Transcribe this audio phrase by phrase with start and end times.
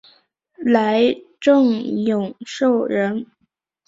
[0.65, 3.27] 来瑱永寿人。